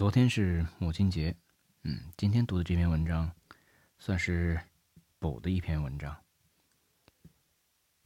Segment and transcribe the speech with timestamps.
[0.00, 1.36] 昨天是母亲节，
[1.82, 3.30] 嗯，今天读的这篇文章，
[3.98, 4.58] 算是
[5.18, 6.16] 补的一篇文章。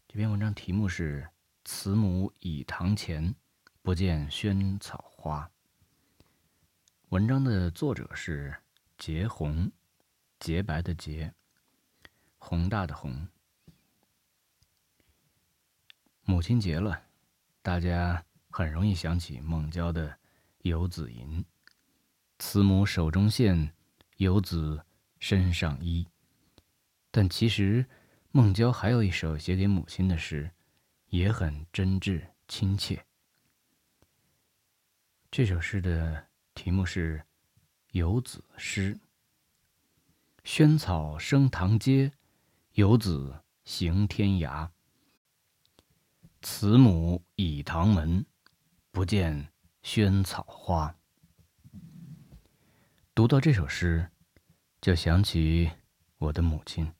[0.08, 1.22] 这篇文章题目是
[1.64, 3.32] 《慈母倚堂前，
[3.80, 5.48] 不见萱草花》。
[7.10, 8.52] 文章的作者是
[8.98, 9.70] 洁红，
[10.40, 11.32] 洁白的洁，
[12.38, 13.28] 宏大的宏。
[16.22, 17.04] 母亲节了，
[17.62, 20.08] 大家很容易想起孟郊的
[20.62, 21.40] 《游子吟》。
[22.38, 23.72] 慈母手中线，
[24.16, 24.84] 游子
[25.18, 26.06] 身上衣。
[27.10, 27.86] 但其实，
[28.32, 30.50] 孟郊还有一首写给母亲的诗，
[31.10, 33.06] 也很真挚亲切。
[35.30, 37.18] 这首诗的题目是
[37.92, 38.94] 《游子诗》。
[40.42, 42.12] 萱草生堂阶，
[42.72, 44.68] 游子行天涯。
[46.42, 48.26] 慈母倚堂门，
[48.90, 49.48] 不见
[49.82, 50.94] 萱草花。
[53.14, 54.10] 读到这首诗，
[54.80, 55.70] 就想起
[56.18, 56.92] 我的母亲。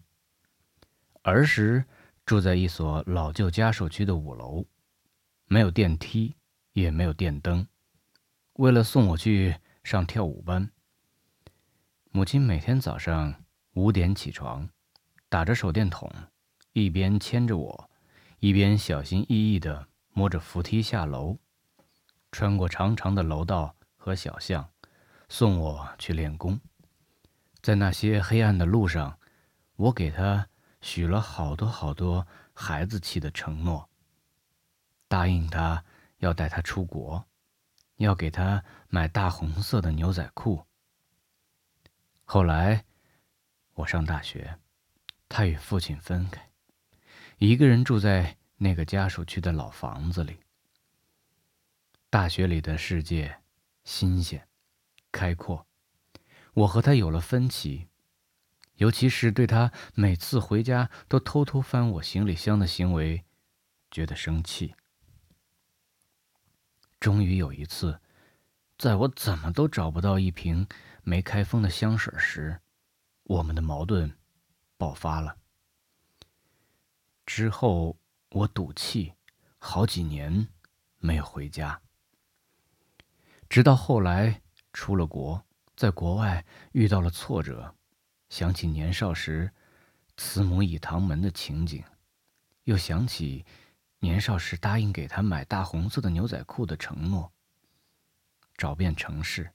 [1.23, 1.85] 儿时
[2.25, 4.65] 住在一所老旧家属区的五楼，
[5.47, 6.37] 没有电梯，
[6.73, 7.67] 也没有电灯。
[8.53, 10.71] 为了送我去上跳舞班，
[12.13, 13.35] 母亲每天早上
[13.73, 14.69] 五点起床，
[15.29, 16.09] 打着手电筒，
[16.75, 17.91] 一边牵着我，
[18.39, 21.37] 一边小心翼翼地摸着扶梯下楼，
[22.31, 24.71] 穿过长长的楼道和小巷。
[25.29, 26.61] 送我去练功，
[27.61, 29.19] 在那些黑暗的路上，
[29.77, 30.49] 我给他
[30.81, 33.89] 许了好多好多孩子气的承诺。
[35.09, 35.85] 答应他
[36.19, 37.25] 要带他出国，
[37.97, 40.65] 要给他买大红色的牛仔裤。
[42.25, 42.85] 后来，
[43.75, 44.59] 我上大学，
[45.29, 46.51] 他与父亲分开，
[47.39, 50.39] 一个人住在那个家属区的老房子里。
[52.11, 53.41] 大学里的世界
[53.85, 54.47] 新鲜。
[55.15, 55.69] 开阔，
[56.55, 57.87] 我和他有了分歧，
[58.75, 63.25] 尤其是对他每次回家都偷偷翻我行李箱的行为，
[63.93, 64.75] 觉得生气。
[66.99, 68.01] 终于有一次，
[68.77, 70.67] 在我怎么都找不到一瓶
[71.05, 72.61] 没开封的香水时，
[73.23, 74.19] 我们的矛盾
[74.77, 75.37] 爆发了。
[77.25, 77.97] 之后
[78.31, 79.13] 我赌气，
[79.59, 80.49] 好几年
[80.99, 81.81] 没有回家，
[83.49, 84.41] 直到后来。
[84.75, 85.43] 出了国，
[85.77, 87.75] 在国外遇到了挫折，
[88.29, 89.51] 想起年少时
[90.17, 91.83] 慈母倚堂门的情景，
[92.65, 93.47] 又想起
[94.01, 97.33] 年少时答应给他买大红色的牛仔裤的承诺。
[98.57, 99.49] 找遍城市，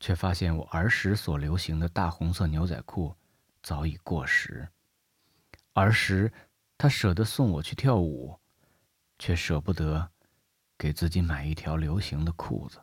[0.00, 3.14] 却发现我儿时所流行的大红色牛仔裤
[3.62, 4.66] 早已过时。
[5.74, 6.32] 儿时
[6.78, 8.38] 他舍得送我去跳舞，
[9.18, 10.10] 却舍不得
[10.78, 12.80] 给自己买一条流行的裤子。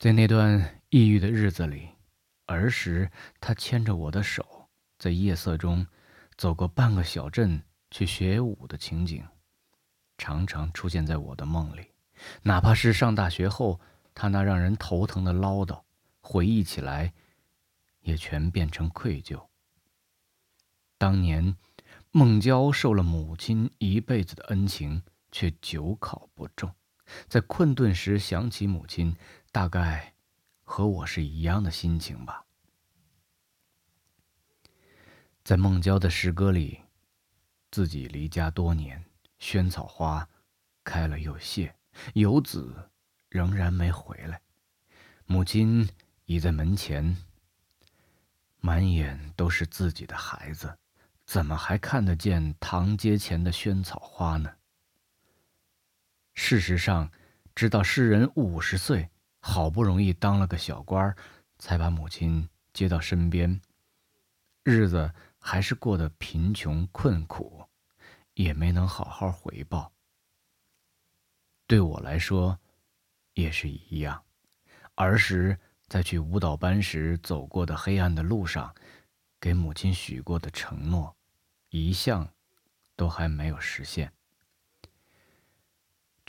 [0.00, 1.90] 在那段抑郁的日子里，
[2.46, 4.66] 儿时他牵着我的手，
[4.98, 5.86] 在夜色中
[6.38, 9.22] 走过半个小镇去学舞的情景，
[10.16, 11.90] 常常出现在我的梦里。
[12.44, 13.78] 哪怕是上大学后，
[14.14, 15.82] 他那让人头疼的唠叨，
[16.22, 17.12] 回忆起来，
[18.00, 19.48] 也全变成愧疚。
[20.96, 21.54] 当年，
[22.10, 26.74] 孟郊受了母亲一辈子的恩情，却久考不中，
[27.28, 29.16] 在困顿时想起母亲。
[29.52, 30.14] 大概
[30.62, 32.44] 和我是一样的心情吧。
[35.42, 36.82] 在孟郊的诗歌里，
[37.72, 39.04] 自己离家多年，
[39.40, 40.28] 萱草花
[40.84, 41.74] 开了又谢，
[42.14, 42.88] 游子
[43.28, 44.40] 仍然没回来，
[45.26, 45.90] 母亲
[46.26, 47.16] 倚在门前，
[48.60, 50.78] 满眼都是自己的孩子，
[51.24, 54.52] 怎么还看得见堂阶前的萱草花呢？
[56.42, 57.12] 事实上，
[57.54, 59.10] 直到诗人五十岁。
[59.42, 61.14] 好不容易当了个小官
[61.58, 63.60] 才把母亲接到身边。
[64.64, 67.62] 日子还是过得贫穷困苦，
[68.34, 69.92] 也没能好好回报。
[71.66, 72.58] 对我来说，
[73.34, 74.22] 也是一样。
[74.94, 78.74] 儿时在去舞蹈班时走过的黑暗的路上，
[79.38, 81.14] 给母亲许过的承诺，
[81.68, 82.28] 一向
[82.96, 84.10] 都还没有实现。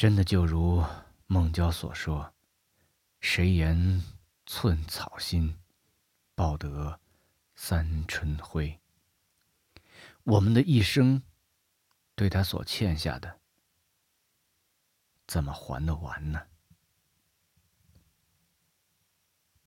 [0.02, 0.84] 真的就如
[1.28, 2.34] 孟郊所说。
[3.20, 4.02] 谁言
[4.48, 5.56] 寸草心，
[6.34, 7.00] 报得
[7.54, 8.80] 三春晖。
[10.24, 11.22] 我们的一生，
[12.16, 13.42] 对他所欠下的，
[15.28, 16.48] 怎么还得完呢？